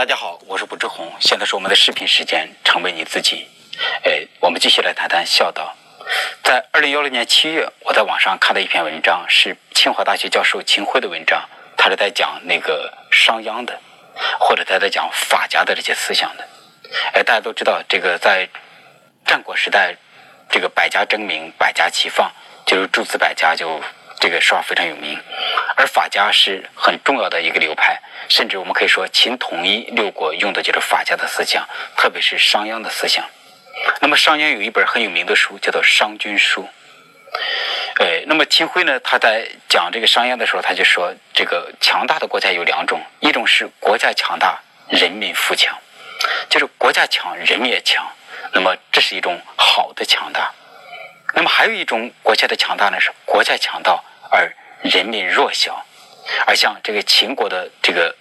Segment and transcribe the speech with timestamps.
[0.00, 3.46] 大家好，我是卜志红，现在是我们的视频时间，成为你自己。
[4.02, 5.76] 哎，我们继续来谈谈孝道。
[6.42, 13.78] 在二零幺六年七月，我在网上看到一篇文章，是清华大学教授秦晖的文章，他是在讲那个商鞅的，
[14.38, 16.48] 或者他在讲法家的这些思想的。
[17.12, 18.48] 哎，大家都知道，这个在
[19.26, 19.94] 战国时代，
[20.48, 22.32] 这个百家争鸣，百家齐放，
[22.64, 23.82] 就是诸子百家就。
[24.22, 25.18] 这个说法非常有名，
[25.76, 31.66] 而法家是很重要的一个流派，甚至我们可以说，秦统一六国用的就是法家的思想，
[31.96, 33.24] 特别是商鞅的思想。
[34.00, 36.62] 那么商鞅有一本很有名的书，叫做《商君书》。
[37.98, 45.78] 呃，那么秦桧呢，他在讲这个商鞅的时候，他就说，这个强大的国家有两种，一种是国家强大，人民富强，
[46.48, 48.04] 就是国家强，人民也强，
[48.52, 50.52] 那么这是一种好的强大。
[51.34, 54.02] 那么还有一种国家的强大呢，是国家强大。
[54.32, 54.52] 而
[54.82, 55.84] 人民弱小，
[56.46, 58.14] 而像这个秦国的这个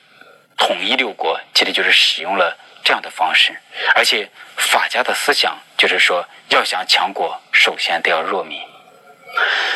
[0.58, 3.58] 统一六国，其实就是使用了这样的方式。
[3.96, 8.62] 而且法家的思想就是说，要想强国，首先得要弱民。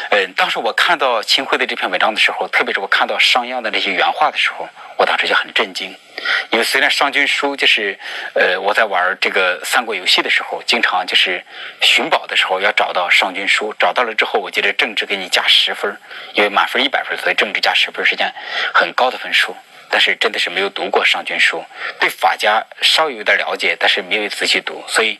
[0.09, 5.95] 嗯，当时我看到秦桧的这篇文章的时候，特别是我看到商鞅的那些原话的时候，我当时就很震惊。
[6.51, 7.97] 因为虽然商君书就是，
[8.35, 11.43] 呃，我在玩这个三国游戏的时候，经常就是
[11.81, 15.97] 寻宝的时候要找到商君书，找到了之后，我记得政治给你加十分，
[16.33, 18.31] 因为满分一百分，所以政治加十分是件
[18.73, 19.55] 很高的分数。
[19.89, 21.63] 但是真的是没有读过商君书，
[21.99, 25.19] 对法家稍有点了解，但是没有仔细读，所以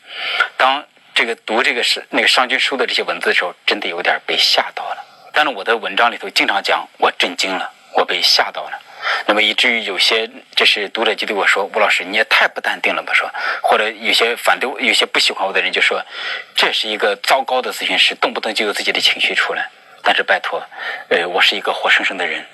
[0.56, 0.84] 当。
[1.14, 5.04] 这个读这个是那个商君书的这些文字的时候，真的有点被吓到了。
[5.32, 8.80] 但是我的文章里头经常讲，我震惊了，我被吓到了。
[9.26, 13.30] 那么以至于有些就是读者就对我说：“吴老师，你也太不淡定了吧？”说
[13.62, 16.02] 或者有些反对、有些不喜欢我的人就说
[16.56, 19.68] ：“这是一个糟糕的咨询师，动不动就有自己的情绪出来。”
[20.02, 20.62] 但是拜托，
[21.10, 22.44] 呃，我是一个活生生的人。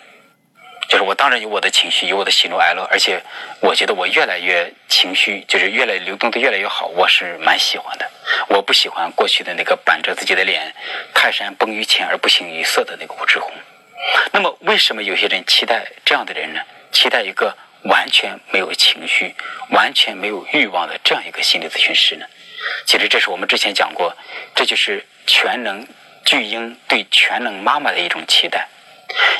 [0.90, 3.22] 就是我当然有我的情绪，有我的喜怒哀乐，而且
[3.60, 8.10] 我觉得我越来越情绪，就是越来流动的越来越好，我是蛮喜欢的。
[8.48, 10.74] 我不喜欢过去的那个板着自己的脸，
[11.14, 13.52] 泰山崩于前而不形于色的那个吴志红。
[14.32, 16.60] 那么，为什么有些人期待这样的人呢？
[16.90, 19.32] 期待一个完全没有情绪、
[19.70, 22.26] 完全没有欲望的这样一个心理咨询师呢？
[22.84, 24.12] 其实这是我们之前讲过，
[24.56, 25.86] 这就是全能
[26.24, 28.66] 巨婴对全能妈妈的一种期待，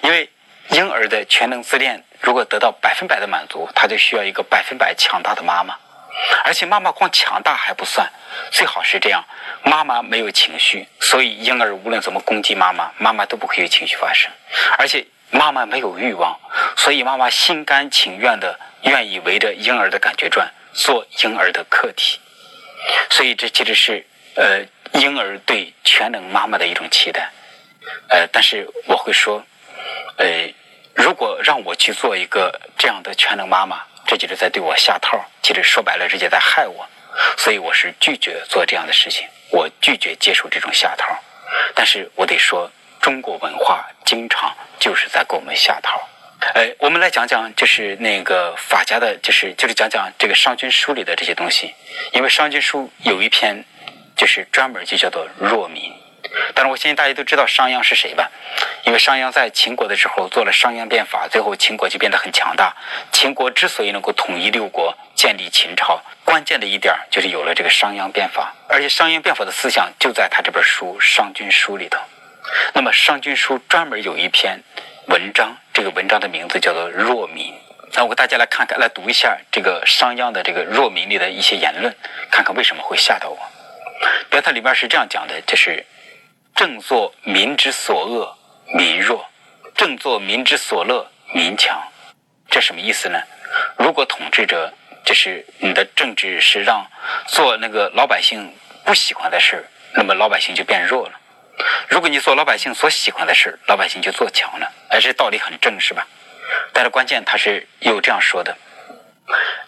[0.05, 0.31] 因为。
[0.73, 5.77] 婴儿的全能自恋，如果得到百分百的满足，他就需要一个百分百强大的妈妈。
[6.45, 8.11] 而且妈妈光强大还不算，
[8.51, 9.25] 最好是这样：
[9.65, 14.31] 妈妈没有情绪，所以婴儿无论怎么攻击妈妈，妈妈都不会有情绪发生。
[14.79, 16.39] 而且妈妈没有欲望，
[16.77, 22.21] 所以妈妈心甘情愿的愿意围着婴儿的感觉转，做婴儿的客体。
[23.11, 24.07] 所以这其实是
[24.37, 24.61] 呃
[24.93, 27.31] 婴儿对全能妈妈的一种期待。
[28.09, 29.45] 呃，但是我会说，
[30.21, 30.55] 呃。
[30.93, 35.25] 如果让我去做一个这样的全能妈妈，这就是在对我下套。
[35.41, 36.87] 其实说白了，这就在害我，
[37.39, 41.07] 所以我是拒绝做这样的事情，我拒绝接受这种下套。
[41.75, 42.71] 但是我得说，
[43.01, 46.07] 中国文化经常就是在给我们下套。
[46.55, 51.73] 哎，我们来讲讲，就是那个法家的，就是就是讲讲这个《商君书》里的这些东西，
[52.13, 53.65] 因为《商君书》有一篇
[54.17, 55.95] 就是专门就叫做弱民。
[56.55, 58.31] 但是我相信大家都知道商鞅是谁吧？
[58.85, 62.75] 因为商鞅在秦国的时候做了商鞅变法，最后秦国就变得很强大。
[63.13, 71.99] 秦国之所以能够统一六国、建立秦朝，关键的一点就是有了这个商鞅变法，而且商鞅变法的思想就在他这本书《商君书》里头。
[72.75, 74.61] 那么《商君书》专门有一篇
[75.07, 77.53] 文章，这个文章的名字叫做《弱民》。
[77.95, 81.95] 那我给大家来看看，来读一下这个商鞅的这个《弱民》里的一些言论，
[82.31, 83.39] 看看为什么会吓到我。
[84.31, 85.85] 比如它里边是这样讲的，就是。
[86.55, 88.37] 正作民之所恶，
[88.75, 89.19] 民弱；
[89.75, 91.81] 正作民之所乐，民强。
[92.49, 93.19] 这什么意思呢？
[93.77, 94.73] 如果统治者
[95.05, 96.87] 就是你的政治是让
[97.27, 98.53] 做那个老百姓
[98.85, 101.15] 不喜欢的事那么老百姓就变弱了；
[101.89, 104.71] 如果你做老百姓所喜欢的事老百姓就做强了。
[104.91, 106.07] 哎，这道理很正，是吧？
[106.73, 108.57] 但是关键他是又这样说的：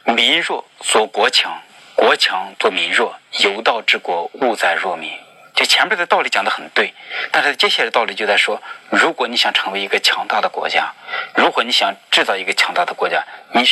[0.05, 1.63] 民弱则国强，
[1.95, 3.17] 国强则民弱。
[3.41, 5.11] 有道之国，务在弱民。
[5.55, 6.95] 就前面的道理讲的很对，
[7.31, 10.93] 但是接下来的道理就在说：如果你想成为一个强大的国家，
[11.35, 13.23] 如果你想制造一个强大的国家，
[13.53, 13.63] 你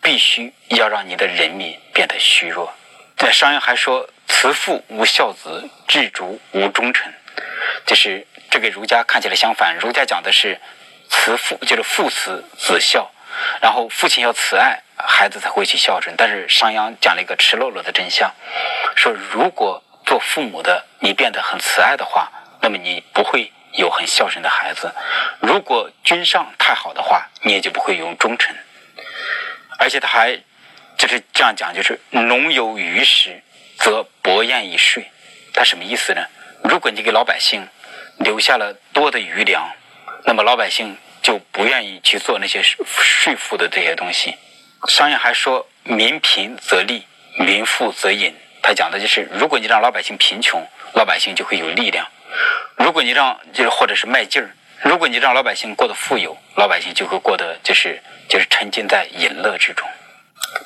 [0.00, 2.72] 必须要让你的人民变得虚弱。
[3.16, 7.12] 在商鞅还说：“慈父无孝子，至主无忠臣。”
[7.84, 10.60] 就是这个儒家看起来相反，儒家讲的是
[11.10, 13.10] 慈父，就是父慈子孝，
[13.60, 16.14] 然后父亲要慈爱，孩子才会去孝顺。
[16.16, 18.32] 但是商鞅讲了一个赤裸裸的真相，
[18.94, 19.82] 说如果。
[20.08, 22.32] 做父母的，你变得很慈爱的话，
[22.62, 24.90] 那么你不会有很孝顺的孩子。
[25.40, 28.56] 如果君上太好的话，你也就不会有忠臣。
[29.78, 30.34] 而且他还
[30.96, 33.42] 就是这样讲，就是农有余食，
[33.76, 35.10] 则薄宴以税。
[35.52, 36.24] 它什么意思呢？
[36.64, 37.68] 如果你给老百姓
[38.16, 39.70] 留下了多的余粮，
[40.24, 44.34] 那么老百姓就不愿意去做那些税赋的这些东西。
[44.88, 47.06] 商鞅还说：“民贫则利，
[47.38, 52.04] 民富则隐。”他讲的就是，如果你让老百姓贫穷，老百姓就会有力量；
[52.76, 54.50] 如果你让就是或者是卖劲儿，
[54.82, 59.88] 如果你让老百姓过得富有，老百姓就会过得就是就是沉浸在淫乐之中。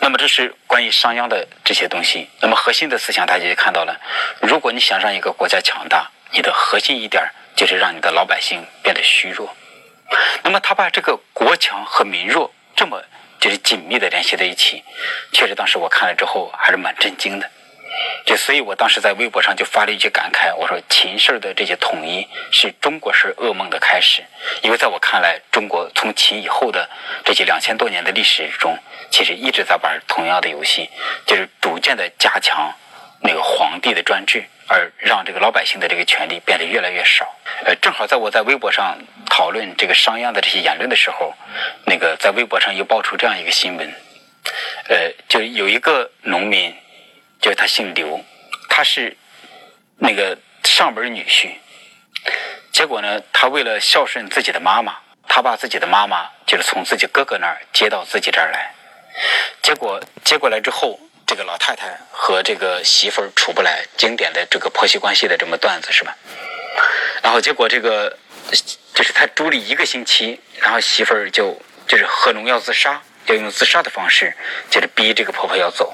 [0.01, 2.29] 那么这是关于商鞅的这些东西。
[2.41, 3.99] 那么核心的思想大家也看到了，
[4.41, 7.23] 如果你想让一个国家强大，你的核心一点
[7.55, 9.55] 就是让你的老百姓变得虚弱。
[10.43, 13.03] 那么他把这个国强和民弱这么
[13.41, 14.85] 就是紧密的联系在一起，
[15.33, 17.51] 确实当时我看了之后还是蛮震惊的。
[18.25, 24.23] 就所以，我当时在微博上就发了一句感慨，我说秦氏的这些统一是中国式噩梦的开始，
[24.63, 26.89] 因为在我看来，中国从秦以后的
[27.25, 28.79] 这些两千多年的历史中，
[29.11, 30.89] 其实一直在玩同样的游戏，
[31.27, 32.73] 就是逐渐的加强
[33.21, 37.27] 那个皇帝的专制，而让这个老百姓的这个权利变得越来越少。
[37.65, 38.97] 呃，正好在我在微博上
[39.29, 41.35] 讨论这个商鞅的这些言论的时候，
[41.87, 43.93] 那个在微博上又爆出这样一个新闻，
[44.89, 46.73] 呃，就有一个农民。
[47.43, 48.25] 就是他姓刘，
[48.71, 49.15] 他是
[49.99, 51.51] 那个上门女婿。
[52.73, 54.97] 结果呢，他为了孝顺自己的妈妈，
[55.29, 58.73] 他把自己的妈妈就是从自己哥哥那儿接到自己这儿来。
[59.61, 66.17] 结果接过来之后，这个老太太和这个媳妇儿处不来，经典的这个婆媳关系的这么段子是吧？
[67.23, 68.17] 然后结果这个
[68.95, 74.33] 就是他住了一个星期，然后媳妇儿就就是喝农药自杀，要用自杀的方式，
[74.71, 75.93] 就是逼这个婆婆要走。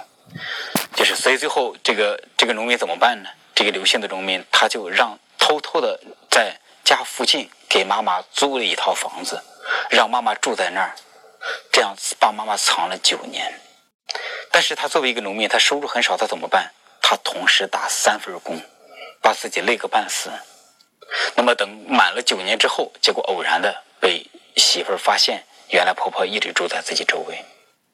[0.94, 3.30] 就是，所以最后这个这个农民怎么办呢？
[3.54, 6.00] 这个刘姓的农民他就让偷偷的
[6.30, 9.42] 在家附近给妈妈租了一套房子，
[9.90, 10.94] 让妈妈住在那儿，
[11.70, 13.60] 这样把妈妈藏了九年。
[14.50, 16.72] 但是他作为一个农民，他收入很少，他怎么办？
[17.02, 18.60] 他同时打三份工，
[19.20, 20.30] 把自己累个半死。
[21.36, 24.26] 那么等满了九年之后，结果偶然的被
[24.56, 27.44] 媳妇发现，原来婆婆一直住在自己周围。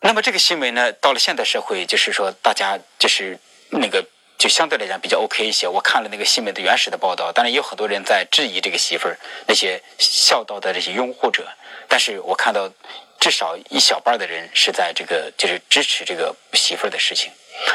[0.07, 3.39] 那么这个新闻呢，到了现代社会，就是说大家就是
[3.71, 4.05] 那个
[4.37, 5.67] 就相对来讲比较 OK 一些。
[5.67, 11.49] 我看了那个新闻的原始的报道，当然也有很多人在质疑这个媳妇儿那些孝道的这些拥护者，
[11.89, 12.71] 但是我看到
[13.19, 17.33] 至少一小半的人是在这个就是支持这个媳妇儿的事情，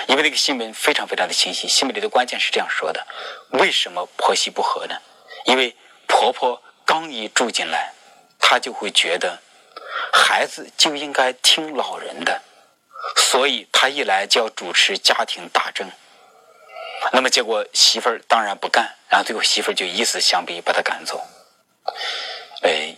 [0.07, 1.67] 因为那个新闻非常非常的清晰。
[1.67, 3.07] 新闻里的关键是这样说的：
[3.53, 4.95] 为什么婆媳不和呢？
[5.45, 7.91] 因为婆婆刚一住进来，
[8.37, 9.39] 她就会觉得。
[10.12, 12.42] 孩子就应该听老人的，
[13.16, 15.90] 所以他一来就要主持家庭大政。
[17.13, 21.25] 那么结果媳妇儿当然不干，然后最后媳妇儿就以死相逼，把他赶走。
[22.62, 22.96] 哎，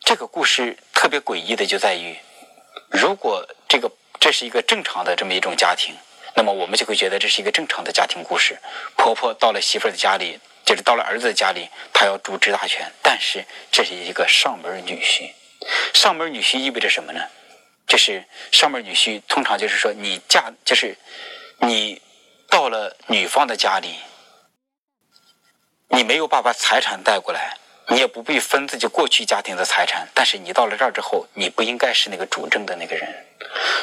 [0.00, 2.18] 这个故事特别诡异的就在于，
[2.90, 5.94] 如果这个这是一个正常的这么一种家庭，
[6.34, 8.58] 那么我们就会觉得这是一个正常的家庭故事。
[8.96, 15.32] 婆婆到了媳妇儿的家里，就是到了儿子的家里，她要主持大权，但是这是一个上门女婿。
[15.94, 17.20] 上门女婿意味着什么呢？
[17.84, 20.96] 就是上门女婿通常就是说，你嫁就是
[21.58, 22.00] 你
[22.48, 23.96] 到了女方的家里，
[25.88, 30.08] 你没有把把财产带过来，你也不必分自己过去家庭的财产。
[30.14, 33.26] 但是你到了这儿之后，你不应该是那个主政的那个人，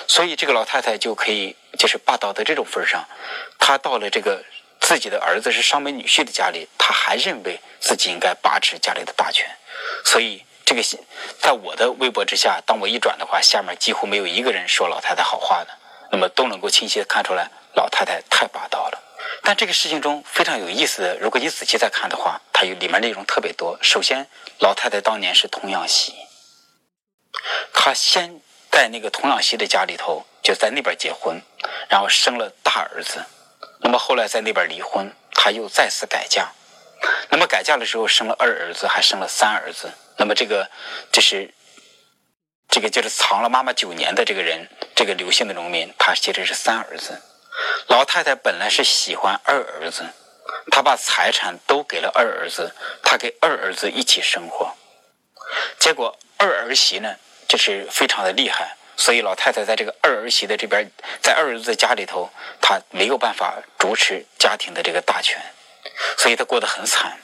[0.08, 3.06] 所以这个老太太就可以就是霸道到这种份儿上。
[3.60, 4.44] 她到了这个
[4.80, 9.46] 自己的儿子是上门女婿的家里，她还认为自己应该把持家里的大权，
[10.04, 10.44] 所以。
[10.70, 10.84] 这个
[11.40, 15.76] 在我的微博之下，当我一转的话，下面几乎没有一个人说老太太好话的，
[16.12, 19.02] 那么都能够清晰的看出来，老太太太霸道了。
[19.42, 23.80] 但这个事情中非常有意思的，如果你仔细再看的话，它有里面内容特别多。
[23.82, 24.28] 首先，
[24.60, 26.14] 老太太当年是童养媳，
[27.74, 31.42] 她先在那个童养媳的家里头，就在那边结婚，
[31.90, 33.26] 然后生了大儿子，
[33.80, 36.52] 那么后来在那边离婚，她又再次改嫁，
[37.30, 39.92] 那么改嫁的时候生了二儿子，还生了三儿子。
[40.20, 40.70] 那么这个
[41.12, 41.52] 就是
[42.68, 47.20] 这个就是藏了妈妈九年的这个人，这个刘姓的农民，他其实是三儿子。
[47.88, 50.04] 老太太本来是喜欢二儿子，
[50.70, 54.76] 她把财产都给了二儿子，她给二儿子一起生活。
[55.80, 57.16] 结果二儿媳呢，
[57.48, 62.30] 就是非常的厉害，所以老太太在这个二儿媳的这边，在二儿子家里头，
[62.62, 65.42] 她没有办法主持家庭的这个大权，
[66.18, 67.18] 所以她过得很惨。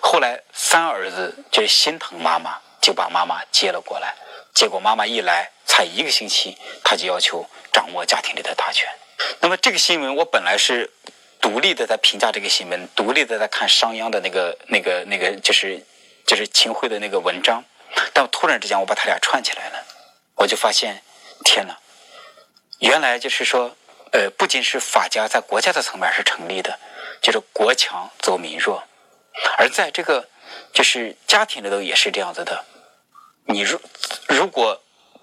[0.00, 4.14] 后来三儿子就心疼妈妈，就把妈妈接了过来。
[4.54, 8.88] 结果妈妈一来，才一个星期，他就要求掌握家庭里的大权。
[9.40, 10.90] 那么这个新闻，我本来是
[11.40, 15.84] 独立的在评价这个新闻，独立的在看商鞅的那个、那个、那个，就是
[16.26, 17.62] 就是秦桧的那个文章。
[18.12, 19.84] 但突然之间，我把他俩串起来了，
[20.34, 21.02] 我就发现，
[21.44, 21.78] 天哪！
[22.80, 23.74] 原来就是说，
[24.12, 26.78] 呃，不仅是法家在国家的层面是成立的，
[27.22, 28.82] 就是国强则民弱，
[29.58, 30.28] 而在这个
[30.72, 32.64] 就是家庭里头也是这样子的。
[33.46, 33.80] 你如
[34.28, 34.82] 如果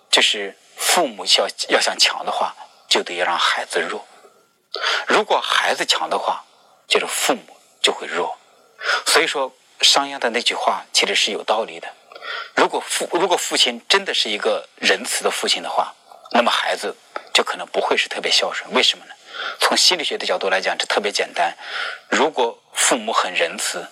[0.10, 2.56] 就是父母要要想强的话，
[2.88, 4.02] 就得要让孩子弱；
[5.08, 6.44] 如果孩子强的话，
[6.88, 8.38] 就是父母就会弱。
[9.06, 9.52] 所以说，
[9.82, 11.88] 商鞅的那句话其实是有道理的。
[12.56, 15.94] 如果父如果父亲真的是一个仁慈的父亲的话，
[16.32, 16.96] 那么孩子
[17.34, 18.72] 就可能不会是特别孝顺。
[18.74, 19.14] 为什么呢？
[19.60, 21.54] 从心理学的角度来讲，这特别简单。
[22.10, 23.86] 如果父母很仁慈，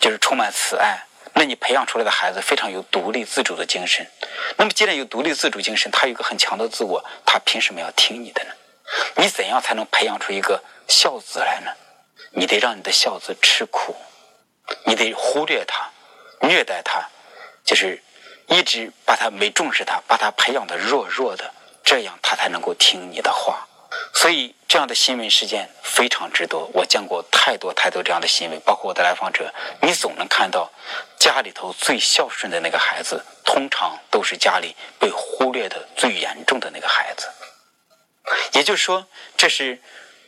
[0.00, 0.98] 就是充满慈爱。
[1.34, 4.04] 那你培养出来的孩子非常有独立自主的精神。
[4.56, 8.50] 那么既然有独立自主精神，他有一个很强的自我，他凭什么要听你的呢？
[9.16, 11.70] 你怎样才能培养出一个孝子来呢？
[12.32, 13.94] 你得让你的孝子吃苦，
[14.84, 15.88] 你得忽略他，
[16.40, 17.08] 虐待他，
[17.64, 18.02] 就是
[18.48, 21.52] 一直把他没重视他，把他培养的弱弱的，
[21.84, 23.66] 这样他才能够听你的话。
[24.14, 30.70] 所以这样的新闻事件非常之多，我见过太多太多这样的新闻，包括我的来访者，你总能看到
[31.18, 37.28] 家里头最孝顺的那个孩子，通常都是家里被忽略的最严重的那个孩子。
[38.52, 39.06] 也就是说，
[39.36, 39.80] 这是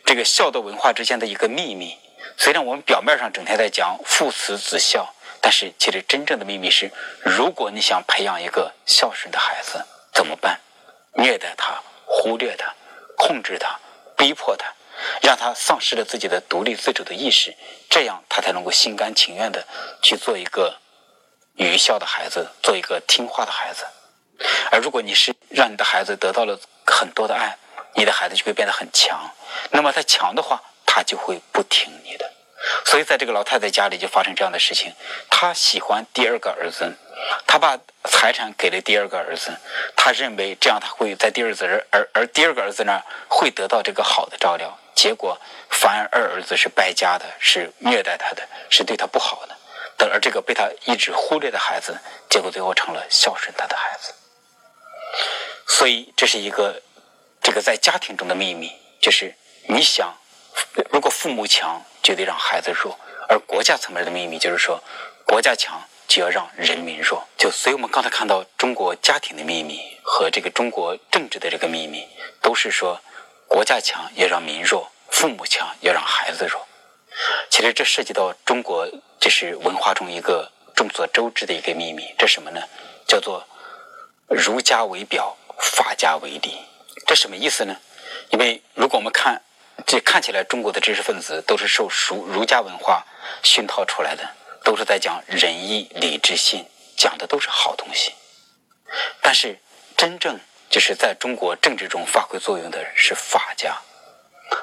[0.04, 1.97] 这个孝道文化之间的一个秘密。
[2.37, 6.90] 虽然我们表面上整天在讲父慈子孝，但是其实真正的秘密是：
[7.23, 10.59] 如果你想培养一个孝顺的孩子，怎么办？
[11.14, 12.75] 虐待他，忽略他。
[13.22, 13.78] 控制他，
[14.16, 14.74] 逼迫他，
[15.22, 17.54] 让他丧失了自己的独立自主的意识，
[17.88, 19.64] 这样他才能够心甘情愿的
[20.02, 20.76] 去做一个
[21.54, 23.84] 愚孝的孩子，做一个听话的孩子。
[24.72, 27.56] 而如果你是让你的孩子得到了很多的爱，
[27.94, 29.30] 你的孩子就会变得很强。
[29.70, 32.31] 那么他强的话，他就会不听你的。
[32.85, 34.92] 所以在这个老太太家里就发生这样的事情，
[35.31, 36.97] 她喜欢第二个儿子。
[37.47, 39.57] 她把财产给了第二个儿子，
[39.95, 44.76] 他认为这样他会在第二子儿而而第二个儿子呢会得到这个好的照料。
[44.95, 45.38] 结果
[45.71, 49.57] 反而二儿子是败家的，是虐待他的，是对他不好的。
[49.97, 51.97] 等而这个被他一直忽略的孩子，
[52.28, 54.12] 结果最后成了孝顺他的孩子。
[55.69, 56.83] 所以这是一个
[57.40, 59.33] 这个在家庭中的秘密，就是
[59.69, 60.12] 你想，
[60.90, 62.97] 如果父母强，就得让孩子弱；
[63.28, 64.82] 而国家层面的秘密就是说，
[65.26, 65.80] 国家强。
[66.09, 72.06] 就要让人民弱，就所以我们刚才看到中国家庭的秘密和这个中国政治的这个秘密，
[72.42, 73.00] 都是说
[73.49, 76.68] 国家强要让民弱，父母强要让孩子弱。
[77.49, 78.87] 其实这涉及到中国
[79.18, 82.61] 就是文化中一个众所周知的一个秘密，这什么呢？
[83.06, 83.47] 叫做
[84.28, 86.59] 儒家为表，法家为里。
[87.06, 87.75] 这什么意思呢？
[88.28, 89.40] 因为如果我们看
[89.86, 93.04] 这看起来中国的知识分子都是受儒儒家文化
[93.42, 94.28] 熏陶出来的。
[94.64, 96.64] 都是在讲仁义礼智信，
[96.96, 98.14] 讲的都是好东西。
[99.20, 99.58] 但是
[99.96, 100.38] 真正
[100.70, 103.82] 就是在中国政治中发挥作用的是法家，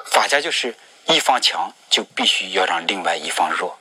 [0.06, 0.74] 法家就是
[1.04, 3.78] 一方强就必须要让另外一方弱，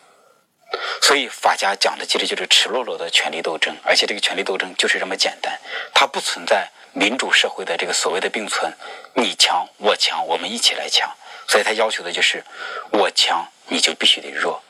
[1.02, 5.58] 所以法家讲的其实就是赤裸裸的权力斗争，而且这个权力斗争就是这么简单，
[5.94, 8.74] 它不存在民主社会的这个所谓的并存，
[9.14, 11.10] 你强我强我们一起来强，
[11.48, 12.44] 所以他要求的就是
[12.92, 14.62] 我强你就必须得弱。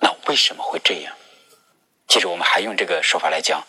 [0.00, 1.14] 那为什么会这样？
[2.08, 3.64] 其实我们还用这个说法来讲，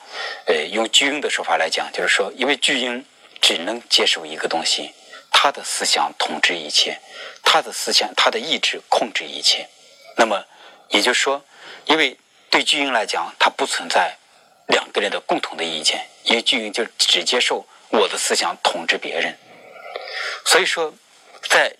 [0.46, 3.04] 呃，用巨婴的说法来讲，就是说，因为巨婴
[3.42, 4.94] 只能接受一个东西，
[5.32, 7.00] 他的思想统治一切，
[7.44, 9.68] 他的思想、他的意志控制一切。
[10.18, 10.46] 那么
[10.90, 11.44] 也就是说，
[11.86, 12.18] 因为
[12.50, 14.18] 对巨婴来讲，它不存在
[14.68, 19.38] 两个人的共同的意见，因为巨婴就只接受我的思想统治别人。
[20.46, 20.94] 所以说，
[21.50, 21.76] 在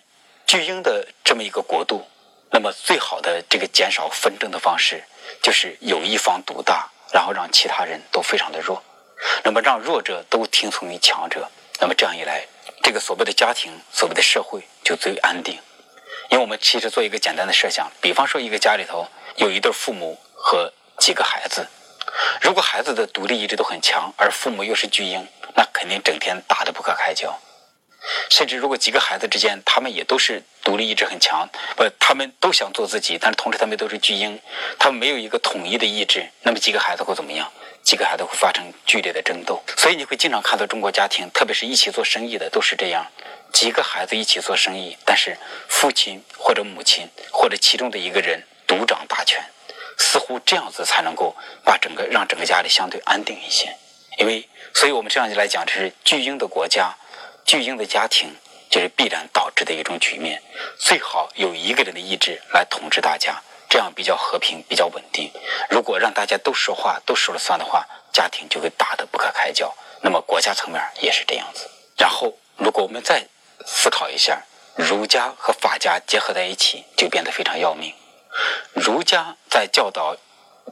[0.46, 2.06] 巨婴的这么一个国度。
[2.50, 5.04] 那么，最好的这个减少纷争的方式，
[5.42, 8.82] 就是有一方独大，然后让其他人都非常的弱，
[9.44, 11.46] 那么让弱者都听从于强者，
[11.78, 12.46] 那么这样一来，
[12.82, 15.58] 这个所谓的家庭、所谓的社会就最安定。
[16.30, 21.68] 因为我们其实做一个简单的设想，比方说一个家里头有一对父母和几个孩子，
[22.40, 27.38] 如果孩子的独立意志都很强，而父母又是巨婴，那肯定整天打得不可开交。
[28.30, 34.40] 甚至如果几个孩子之间，他们也都是独立意志很强，不，他们都想做自己，但是同时他们都是巨婴，
[34.78, 37.50] 他们没有一个统一的意志，那么几个孩子会怎么样？
[37.82, 39.62] 几个孩子会发生剧烈的争斗。
[39.76, 43.06] 所以你会经常看到中国家庭，特别是一起做生意的都是这样，
[43.52, 45.36] 几个孩子一起做生意，但是
[45.68, 49.42] 父亲或者母亲或者其中的一个人独掌大权，
[49.98, 53.76] 似乎这样子才能够把整个让整个家里相对安定一些。
[54.18, 56.94] 因为，所以我们这样来讲，这是巨婴的国家。
[57.44, 58.36] 巨婴的家庭
[58.68, 60.42] 就是必然导致的一种局面，
[60.78, 65.30] 最好有一个人的意志来统治大家，这样比较和平、比较稳定。
[65.70, 69.74] 如果让大家都说话、都说了算的话，家庭就会打得不可开交。
[70.02, 71.70] 那么国家层面也是这样子。
[71.96, 73.26] 然后，如果我们再
[73.64, 74.42] 思考一下，
[74.76, 77.94] 儒家和法家结合在一起，就变得非常要命。
[78.74, 80.16] 儒家在教导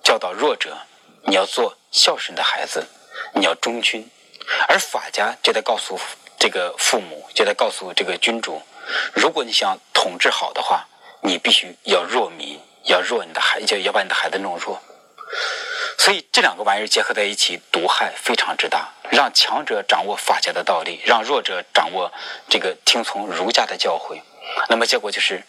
[0.04, 0.76] 教导弱者，
[1.24, 2.86] 你要做孝顺的孩子，
[3.34, 4.02] 你要忠君；
[4.68, 5.98] 而法家就在告诉
[6.38, 8.62] 这个父母，就在告诉这个君主，
[9.14, 10.86] 如果你想统治好的话，
[11.22, 14.80] 你必须要弱民，要弱你的孩，就要把你的孩子弄弱。
[15.98, 18.92] 所以这两个玩意儿结合在一起，毒害非常之大。
[19.10, 22.12] 让强者掌握法家的道理，让弱者掌握
[22.48, 24.20] 这个听从儒家的教诲，
[24.68, 25.42] 那么结果就是，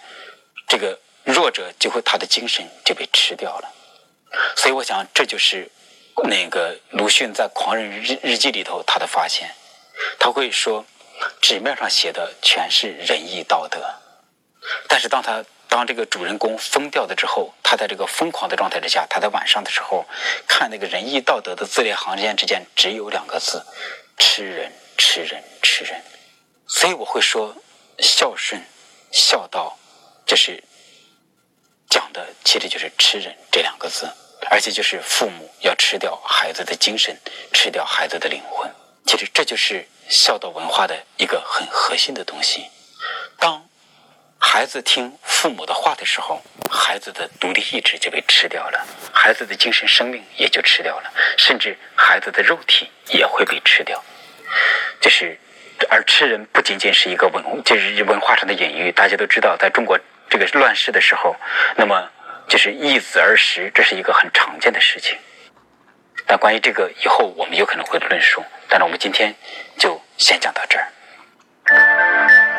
[0.68, 3.70] 这个弱者就会他的精神就被吃掉了。
[4.56, 5.70] 所以我想，这就是
[6.24, 9.54] 那个鲁迅在《狂人日日记》里头他的发现。
[10.20, 10.86] 他会说，
[11.42, 13.80] 纸面上写的全是仁义道德，
[14.88, 20.06] 但是当他当这个主人公疯掉了之后，他在这个疯狂的状态之下，他在晚上的时候
[20.48, 23.66] 看那个仁义道德的字里行间之间只有两个字：
[24.18, 26.02] 吃人，吃人，吃人。
[26.68, 27.56] 所以我会说，
[28.00, 28.62] 孝顺、
[29.12, 29.78] 孝道，
[30.26, 30.64] 就是
[31.90, 34.08] 讲的其实就是吃人这两个字，
[34.50, 37.18] 而且就是父母要吃掉孩子的精神，
[37.54, 38.70] 吃掉孩子的灵魂。
[39.06, 42.66] 其实这就是孝道文化的一个很核心的东西。
[43.38, 43.68] 当
[44.40, 54.04] 孩子听父母的话的时候，孩子的独立意志就被吃掉了，孩子的精神生命也就吃掉了，甚至孩子的肉体也会被吃掉。
[55.02, 55.40] 就是，
[55.90, 58.92] 而吃人不仅仅是一个文，就是文化上的隐喻。
[58.92, 61.36] 大家都知道，在中国这个乱世的时候，
[61.76, 62.10] 那么
[62.48, 65.18] 就是易子而食，这是一个很常见的事情。
[66.26, 68.44] 但关于这个，以后我们有可能会论述。
[68.70, 69.34] 但是我们今天
[69.78, 72.57] 就先讲到这儿。